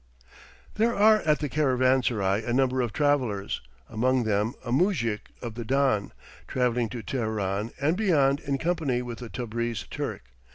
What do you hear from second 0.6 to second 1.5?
There are at the